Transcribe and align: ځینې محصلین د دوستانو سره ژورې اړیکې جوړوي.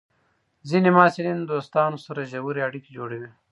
ځینې 0.69 0.89
محصلین 0.97 1.37
د 1.39 1.43
دوستانو 1.53 1.97
سره 2.05 2.29
ژورې 2.31 2.61
اړیکې 2.67 2.89
جوړوي. 2.97 3.29